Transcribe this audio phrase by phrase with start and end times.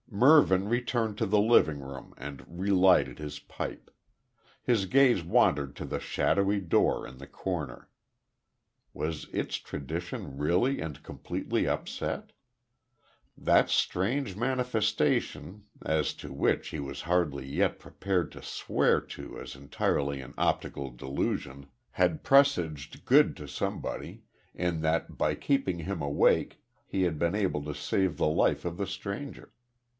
[0.13, 3.89] Mervyn returned to the living room and re lighted his pipe.
[4.61, 7.87] His gaze wandered to the shadowy door in the corner.
[8.93, 12.31] Was its tradition really and completely upset?
[13.37, 19.55] That strange manifestation, as to which he was hardly yet prepared to swear to as
[19.55, 24.23] entirely an optical delusion had presaged good to somebody,
[24.53, 28.77] in that by keeping him awake he had been able to save the life of
[28.77, 29.53] the stranger.